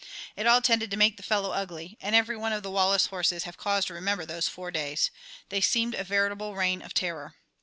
[0.35, 3.43] It all tended to make the fellow ugly, and every one of the Wallace horses
[3.43, 5.11] have cause to remember those four days.
[5.49, 7.35] They seemed a veritable reign of terror.